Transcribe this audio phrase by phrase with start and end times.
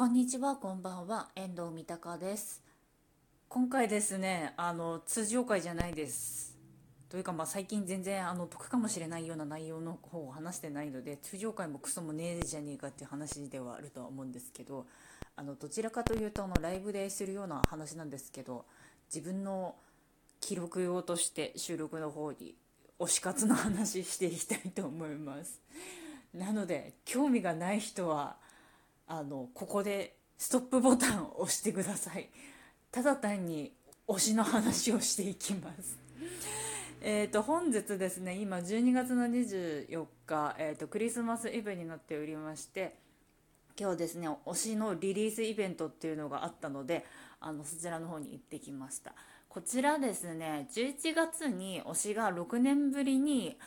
[0.00, 2.62] こんにちは、こんばんは、遠藤三鷹です。
[3.50, 6.56] 今回ですね、あの通常回じゃないです。
[7.10, 14.86] というかまあ最近全然あの得かもしれないような内容の方を話してないので通常回もクソもねえじゃねえかっていう話ではあるとは思うんですけど
[15.36, 18.64] あのどちらかというとあのライブでするような話なんですけど
[19.14, 19.74] 自分の
[20.40, 22.54] 記録用として収録の方に
[22.98, 25.60] 推し活の話していきたいと思います。
[26.32, 28.36] なので興味がない人は
[29.12, 32.30] あのここでストップボタンを押してください。
[32.92, 33.74] ただ単に
[34.06, 35.98] 推しの話をしていきます。
[37.02, 42.94] えーと本日ですね今12月の24日、えーとクリスマスイブになっておりまして
[43.76, 47.04] 今日ですね推しのリリースイベントっていうのがあったので
[47.40, 49.12] あのそちらの方に行ってきました。
[49.48, 53.58] こちらですね11月に推しが6年ぶりに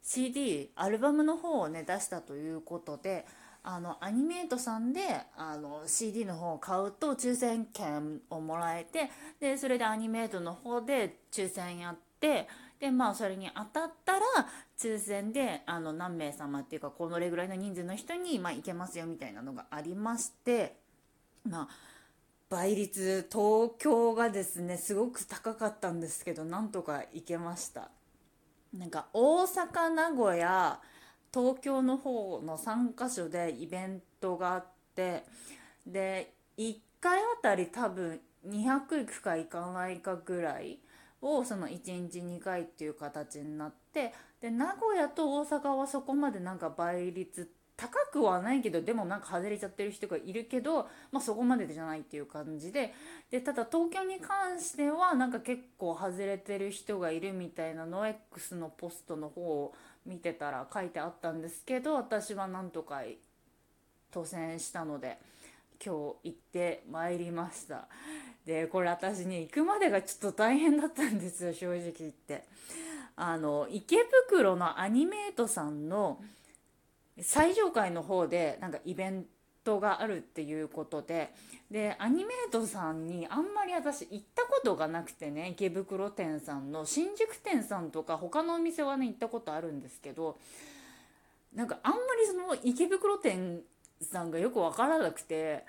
[0.00, 3.26] CD アルバムの方をね出したということで
[3.64, 5.00] あのアニメートさんで
[5.36, 9.10] あの CD の方を買うと抽選券をもらえて
[9.40, 12.48] でそれでアニメートの方で抽選やって
[12.80, 14.20] でまあそれに当たったら
[14.76, 20.74] 抽選であの何名様っていうかこのれぐらいの人数の人に、まあ、行けますよみたいなのがありまして
[21.48, 21.68] まあ
[22.50, 27.88] 倍率東京がですねすごく高かったんですけどなんとか行けました。
[28.76, 30.80] なんか大阪名古屋
[31.32, 35.24] 東京の方の3か所でイベントがあって
[35.86, 40.78] で1回あたり多分200いくか行かないかぐらい
[41.22, 47.48] をその1日2回っていう形になってで名古屋と大阪はそこまでなんか倍率
[47.82, 52.94] 高くはないけどでもなんか外れちゃってる人がいるけど、まあ、そこまでじゃないっていう感じで。
[53.28, 59.74] でただ東京に関してはなんか結構外れてる人がいるみたいなのを X のポストの方を
[60.06, 63.02] 見てたら書いてあったんですけど私はなんとか
[64.12, 65.18] 当選したので
[65.84, 67.88] 今日行ってまいりました。
[68.46, 72.44] でこれ私ね行くまでがちょっと大変だったんですよ正直言って。
[73.16, 73.96] あの池
[74.28, 76.22] 袋のアニメートさんの
[77.20, 79.26] 最上階の方でなんかイベン
[79.64, 81.32] トがあるっていうことで
[81.70, 90.38] でアニメートさんにあんまり私行ったことがなくてね池袋店さんの新宿店さんとか他のお店はね行ったことあるんですけど
[91.54, 93.60] なんかあんまりその池袋店
[94.00, 95.64] さんがよく分からなくて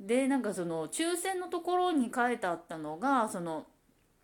[0.00, 3.66] でなんかその抽選のところに書いてあったのがその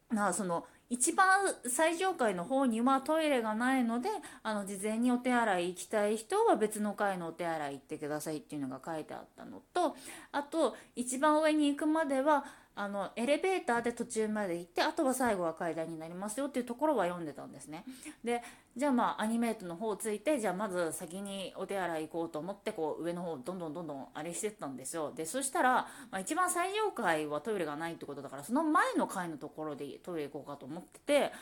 [0.09, 1.27] まあその一番
[1.69, 4.09] 最上階の方にはトイレがないので
[4.43, 9.97] あの事前にお手洗い行きたい人は別の階のお手洗い行ってくださいっていうのが書いてあったのと
[10.33, 12.45] あと一番上に行くまでは
[12.75, 17.85] あのエレベーターで途中まで行ってあとは最後は階段になりますよっていうところは読んでたんですね。
[18.25, 18.43] で
[18.77, 25.13] じゃあまあアニメートの方をついてじゃあまず先にお手洗い行こうと思ってこう上の方どんどんどんどんあれしてったんですよ。
[25.15, 25.73] でそしたら、
[26.11, 31.33] まあ、一番最上階はトイレがないってことだからその前の階のところでトイレ行こうかと思ってて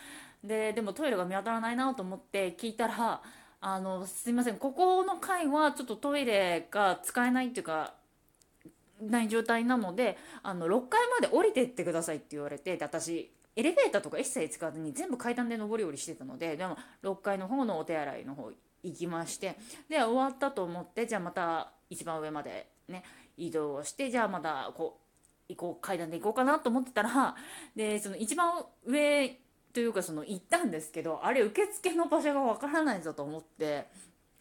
[0.43, 3.21] ででもトイレが見当たらないなと思って聞いたら
[3.61, 7.95] あのすいませんここの階はちょっとトイレが使えないっていうか
[9.01, 18.51] ない状態なのであの6階まで降りてってくださいって言われてで私エレベーターとか一切使わずに全部階段で上り下りしてたのででも6階の方のお手洗いの方
[18.83, 19.57] 行きまして
[19.89, 23.03] で終わったと思ってじゃあまた一番上までね
[23.37, 24.99] 移動してじゃあまたこ
[25.49, 27.35] う行こう階段で行こうかなと思ってたら
[27.75, 29.39] でその一番上
[29.73, 33.87] というかその行ったんですけどあれ受付の場所がわからないぞと思って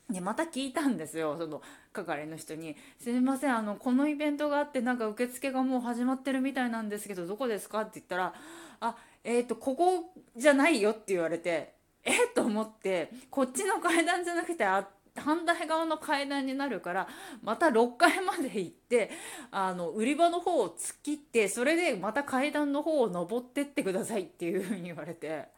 [0.09, 8.33] でまた聞いたんですよその係の人に「すみませんあのこのイベントがあってなんか受付がもう始まってるみたいなんですけどどこですか?」って言ったら
[8.79, 11.73] 「あえっ、ー、とここじゃないよ」って言われて
[12.03, 14.87] えっと思ってこっちの階段じゃなくてあ
[15.19, 17.07] 反対側の階段になるから
[17.43, 19.11] また6階まで行って
[19.51, 25.49] あの売り場の方を突っ切ってそれでまた階段の方を登ってってくださいっていう風に言われて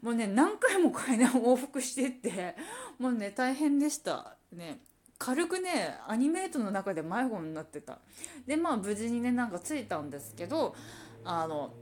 [0.00, 2.56] もうね何回も階段往復してって。
[2.98, 4.36] もうね大変でした。
[4.52, 4.80] ね
[5.18, 7.98] 軽くねアニメートの中で迷子になってた。
[8.46, 10.74] でまあ無事にねなんか着いたんですけど
[11.24, 11.74] あの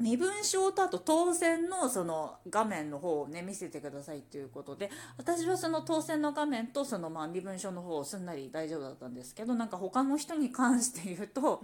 [0.00, 11.62] 身分証とあと当選のその画面の方をね見せてくださいということで私はその当選の画面とそのまあ身分証の方をすんなり大丈夫だったんですけどなんか他の人に関して言うと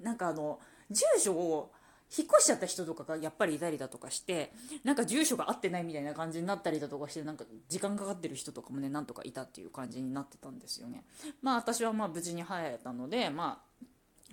[0.00, 0.60] なんかあの
[0.90, 1.72] 住所を
[2.16, 4.52] 引っ越しちゃった人とかがやっぱりいたりだとかして
[4.84, 11.04] なんか住所が合ってないみたいな感じになったりだとかしてなんか時間かかってる人とかもねなんとかいたっていう感じになってたんですよね。
[11.42, 13.84] まあ私はまあ無事に入れたのでまあ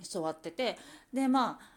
[0.02, 0.78] 座ってて
[1.12, 1.71] でまあ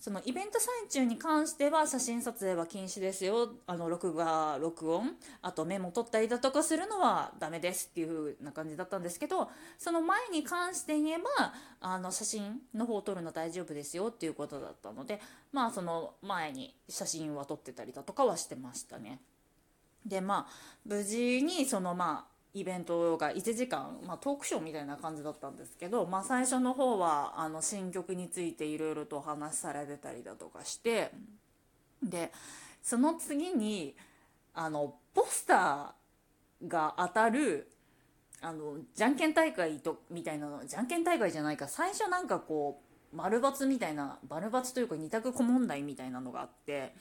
[0.00, 5.10] そのイベント最中に関しては写真撮影は禁止ですよあの録画録音
[5.42, 11.52] あとメモ取ったりだとかするのはダメですっていう風な感じだったんですけどその前に関して言えば
[11.82, 15.20] あの写真の方を撮るの大丈夫ですよっていうことだったので
[15.52, 19.20] まあその前に写真は撮ってたりだとかはしてましたね。
[20.06, 20.52] でまあ
[20.86, 31.12] 無事にそのまあイベントが1時間、まあ、トークショーみたいな感じだったんですけど、まあ、最初の方はあの新曲についていろいろとお話しされてたりだとかして
[32.02, 32.32] で
[32.82, 33.94] その次に
[34.54, 37.70] あのポスターが当たる
[38.42, 42.80] あのじゃんけん大会とみたいなのじゃんけん大会じゃないか最初なんかこ
[43.12, 46.94] う丸×みたいな丸×というか二択小問題みたいなのがあって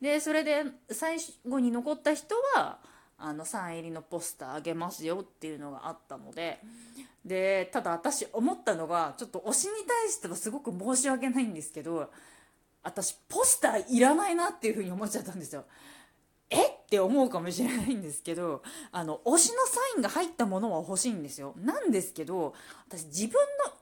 [0.00, 1.16] でそれで最
[1.48, 2.78] 後に残った人は
[3.18, 6.60] あのサイン入りのポスターあげますよっていうのがあったので
[7.24, 12.10] でただ私思ったのがちょっと推しに対してはすごく申し訳ないんですけど
[12.82, 15.64] 私ポスターいらないなっていうふうに思っちゃったんですよ。
[16.50, 18.62] えって思うかもしれないんですけど
[18.92, 21.54] あの推しのサインが入ったものは欲しいんですよ。
[21.56, 22.54] なんですけど
[22.86, 23.34] 私自分
[23.64, 23.72] の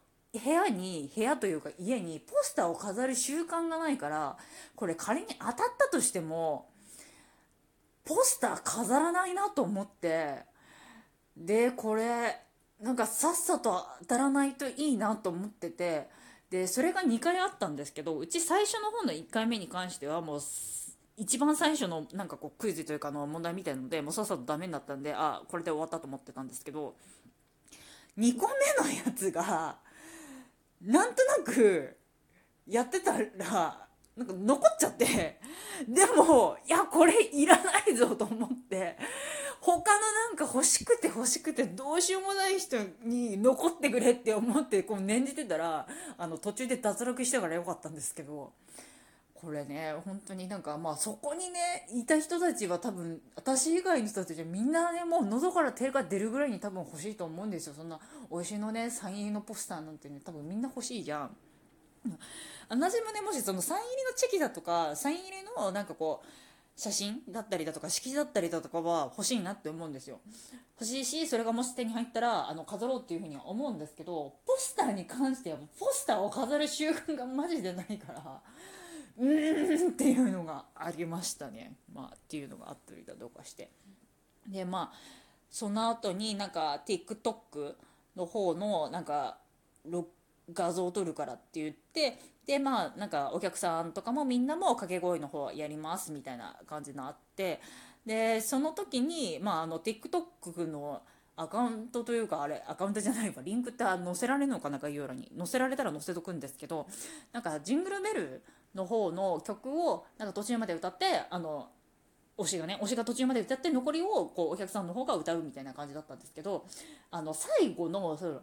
[0.40, 4.38] 部屋に部屋というか家にポスターを飾る習慣がないから
[4.76, 6.68] これ仮に当たったとしても
[8.04, 10.44] ポスター飾らないなと思って。
[11.36, 12.38] でこれ
[12.80, 16.08] なんかさっさと当たらないといいなと思ってて。
[16.50, 20.40] でそれが2回あったんですけどうち最初の方の1回目に関してはもう
[21.16, 26.94] 一番最初のなんかこうクイズというかの問題みたいのでもうさっさとダメになったんであこれで終わったと思ってたんですけど。
[28.18, 29.76] 2個目のやつが
[30.82, 31.96] なんとなく
[32.66, 35.40] やってたらなんか残っちゃって、
[35.88, 38.96] でも、いや、これいらないぞと思って、
[39.60, 45.86] 他のなんか欲しくて欲しくてどうしようもない人に残ってくれって思ってこう念じてたら、
[46.18, 48.52] あの途中で脱落したからよかったんですけど、
[49.34, 57.74] これね、本当になんかまあそこにね、いた人たちは多分、私以外の人たちはみんなね、もう喉から手が出るぐらいに多分欲しいと思うんですよ。
[57.74, 57.98] そんな、
[58.30, 61.36] 美味しいのね、サイン入りのポスターなんてね、多分みんな欲しいじゃん。
[62.04, 66.26] 同じ胸もしそのサイン入りのチェキだとかサイン入りのなんかこう
[66.74, 70.20] 写真だったりだとか色紙だったりだとかは欲しいなって思うんですよ。
[70.80, 78.40] 欲しいしそれがもし手に入ったらあの飾ろうっていうふうには思うんですけどポスターに関してはポスターを飾る習慣がマジでないから
[79.18, 81.76] うーんっていうのがありましたね。
[81.92, 83.70] まあっていうのがあったりだとかして。
[84.48, 84.96] でまあ
[85.50, 87.74] その後になんか TikTok
[88.16, 89.38] の方のなんか
[90.52, 97.60] 画像を撮るからって言ってでまあなんかお客さんとかもみんなも掛け声の方やりますみたいな感じのあって
[98.04, 101.02] でその時にまああの TikTok の
[101.36, 106.86] アカウントというかあれアカウントじゃないわリンクって載せられるのかな概要欄に載せられたら載せとくんですけど
[107.32, 108.42] なんかジングルベル
[108.74, 111.68] の方の曲をなんか途中まで歌ってあの
[112.38, 116.66] 推しがね推しが途中まで歌って残りをこうお客さんの方が歌うみたいな感じだったんですけど
[117.10, 118.42] あの最後のそう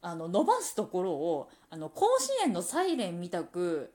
[0.00, 3.92] あの伸ばすところをあの甲子園のサイレンみたく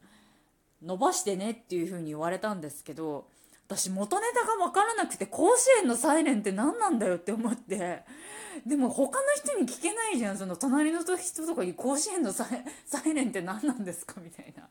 [0.82, 3.28] 伸ばしてねっていう風に言われたんですけど
[3.76, 8.04] 私元ネタが分からなくて甲子園のサイレンって何なんだよって思って。
[8.68, 14.70] でも他の人に聞けないじゃんその隣の人とかに甲子園のサイレンって何なんですかみたいな。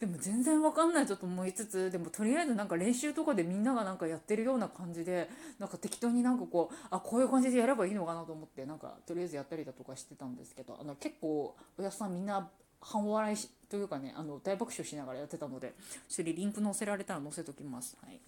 [0.00, 12.50] でも全然分かんないちょっと思いつつでもとりあえずなんか練習とかでみんながなんかやってるような感じでなんか適当になんかこうあこういう感じでやればいいのかなと思ってなんかとりあえずやったりだとかしてたんですけどあの結構おやすさんみんな
[12.84, 13.36] 半笑い
[13.68, 15.74] というかねあの大爆笑しながらやってたので
[16.08, 17.96] それリンク載せられたら載せときます。
[18.00, 18.20] はい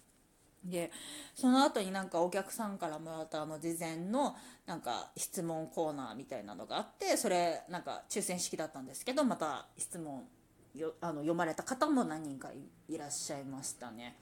[0.65, 0.91] で
[1.33, 4.35] その後になんかお客さんからもらったあの事前の
[4.65, 10.23] なんか質問コーナーみたいなのがあってそれなんか抽選式だったんですけどまた質問
[10.75, 12.49] よあの読まれた方も何人か
[12.89, 14.17] いらっしゃいましたね。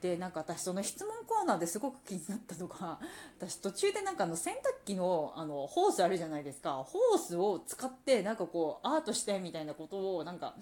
[0.00, 2.98] でなんか私その質問コーナーですごく気になったのが
[3.38, 6.84] 私途中でなんかあの洗濯機のあのホースあるじゃないですか。
[6.84, 10.54] ホースを使ってなんかこうアートしてみたいなことをなんか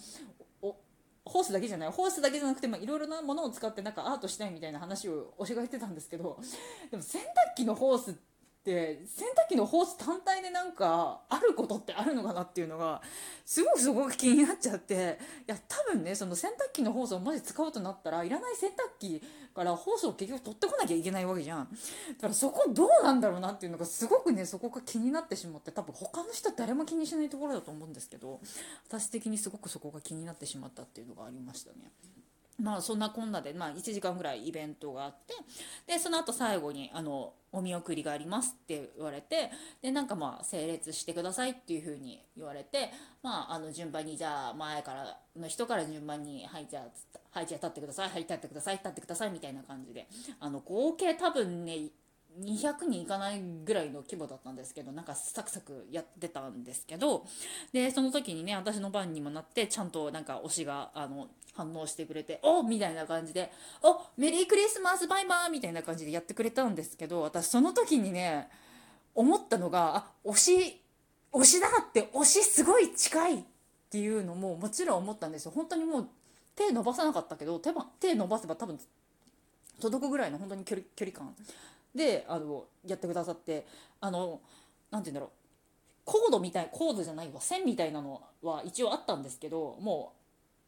[1.27, 1.91] ホースだけじゃない。
[1.91, 6.39] ホースだけじゃなくていろいろなものを使ってなんかアートしたいみたいな話を教えてたんですけど
[6.91, 7.25] でも洗濯
[7.57, 8.34] 機のホースって
[8.65, 13.03] で洗濯機のホース単体でなんかあることってあるのかなっていうのが
[13.45, 19.23] すごくすごく気になっちゃっていや多分ねその洗濯機のホースをマジ使うとなったらいらない洗濯機
[19.55, 28.41] からホースを結局取ってこなきゃいけないわけじゃんだからそこどうなんだろうなっていうのがすごくねそこが気になってしまって多分他の人誰も気にしないところだと思うんですけど
[28.89, 31.93] 私的にすごくそこが気になってしまったっていうのがありましたね。
[32.61, 35.35] まあそんなこんなで、まあ、1時間ぐらいイベントがあって
[35.87, 39.51] でその後最後にあのお見送りがありますって言われて
[39.83, 42.91] でなんかまあ整列してくださいっていうふうに言われて
[43.23, 50.07] まああの順番にじゃあ前からの人から順番にはいじゃあはいじゃあ立ってくださいはい立ってください立ってくださいみたいな感じで
[50.41, 51.91] あの合計多分ね
[52.41, 57.27] 200人いかないぐらいの規模だったんですけどなんかサクサクやってたんですけど
[57.73, 68.49] でその時にね私の番にもなってちゃんとなんか推しがあの反応してくれて「おみたいな感じで「おメリークリスマスバイバー!」みたいな感じでやってくれたんですけど私その時にね
[69.15, 70.81] 思ったのがあ推し
[71.33, 73.45] 推しだって推しすごい近いっ
[73.91, 76.09] ていうのももちろん思ったんですよ本当にもう
[76.57, 78.79] 手伸ばさなかったけど手手伸ばせば多分
[79.81, 81.35] 届くぐらいの本当に距離距離感
[81.95, 83.67] であのやってくださって
[84.01, 84.41] あの
[84.91, 85.31] 何て言うんだろう。
[86.05, 87.41] コードみたいコードじゃないわ。
[87.41, 90.13] 線みたいなのは一応あったんですけども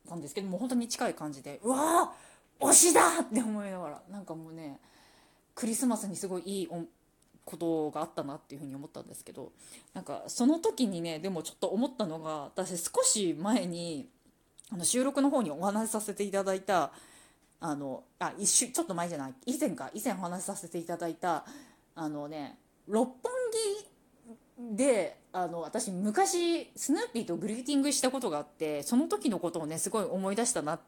[0.07, 4.81] うなんですけどもう本当に近い感じでうわー推しだって思いながらなんかもうね
[5.55, 6.69] クリスマスにすごいいい
[7.45, 9.53] ことがあったなっていうふうに思ったんですけど
[9.95, 14.09] なんかその時にねでもちょっと思ったのが私少し前に
[14.73, 16.93] あの収録の方にお話しさせていただいた
[17.61, 19.35] あのあ一瞬ちょっと前じゃない。
[19.47, 19.91] 以前か。
[19.95, 21.45] 以前お話しさせていただいた
[21.95, 22.59] あのね
[22.89, 23.33] 六本
[24.59, 30.87] 木であの私昔スヌーピーとグリーティングしたことがあってその時のことをねすごい思い出したなって。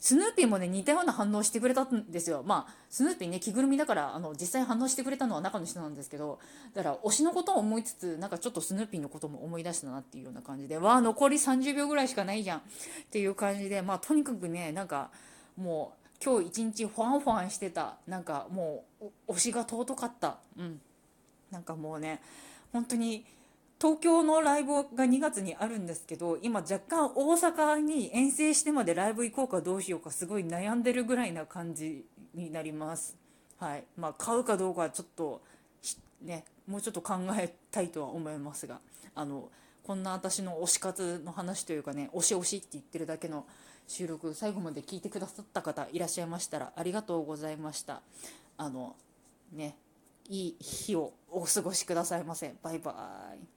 [0.00, 2.42] スヌーピーもね似たような反応してくれたんですよ。
[2.42, 6.38] まあスヌーピーね着ぐるみだからあの実際反応してくれたのは中の人なんですけど
[6.72, 12.62] だから推しのことを思いつつなんかちょっとスヌーピーのことも思い出したなっていうような感じでわあ残り30秒ぐらいしかないじゃんっ
[13.10, 15.10] ていう感じでまあとにかくねなんか
[15.56, 17.96] もう今日一日ファンファンしてた。
[18.06, 20.38] なんかもう推しが尊かった。
[20.58, 20.80] うん。
[21.50, 22.20] なんかもうね
[22.72, 23.24] 本当に
[23.80, 33.16] 東京のライブが2月にあるんですけど今若干大阪に遠征してまでライブ行こうかどうしようかすごい悩んでるぐらいな感じになります。
[33.58, 33.84] はい。
[33.96, 35.42] まあ買うかどうかはちょっと
[36.22, 38.80] ねもうちょっと考えたいとは思いますが。
[39.14, 39.48] あの
[39.82, 43.46] こんな私の推し活の話というかね推し推しって言ってるだけの
[43.86, 48.02] 収録最後まで聞いてくださった方いらっしゃいましたらありがとうございました。
[48.58, 48.96] あの
[49.52, 49.76] ね
[50.28, 52.54] いい日をお過ごしくださいませ。
[52.62, 53.55] バイバーイ。